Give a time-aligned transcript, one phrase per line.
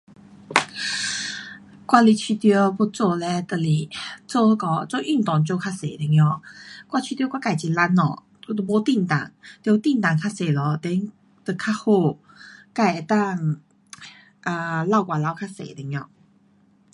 [1.89, 3.63] 我是觉得要做嘞就是，
[4.25, 6.23] 做那个做运动做较多一点，
[6.89, 9.15] 我觉得我自很懒惰，都没活动，得
[9.63, 11.11] 活动较多了，then
[11.45, 12.17] 就较好。
[12.73, 13.61] 自能够
[14.41, 16.07] 啊流汗流较多点儿。